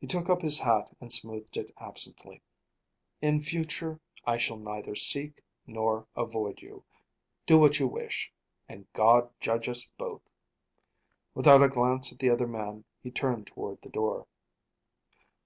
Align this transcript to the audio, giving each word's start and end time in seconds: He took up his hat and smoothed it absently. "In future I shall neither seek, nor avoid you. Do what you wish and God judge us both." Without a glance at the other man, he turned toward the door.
He 0.00 0.06
took 0.06 0.30
up 0.30 0.40
his 0.40 0.58
hat 0.60 0.96
and 1.02 1.12
smoothed 1.12 1.58
it 1.58 1.70
absently. 1.76 2.40
"In 3.20 3.42
future 3.42 4.00
I 4.24 4.38
shall 4.38 4.56
neither 4.56 4.94
seek, 4.96 5.42
nor 5.66 6.06
avoid 6.16 6.62
you. 6.62 6.82
Do 7.44 7.58
what 7.58 7.78
you 7.78 7.86
wish 7.86 8.32
and 8.70 8.90
God 8.94 9.28
judge 9.40 9.68
us 9.68 9.90
both." 9.98 10.22
Without 11.34 11.62
a 11.62 11.68
glance 11.68 12.10
at 12.10 12.20
the 12.20 12.30
other 12.30 12.48
man, 12.48 12.86
he 13.02 13.10
turned 13.10 13.46
toward 13.46 13.82
the 13.82 13.90
door. 13.90 14.26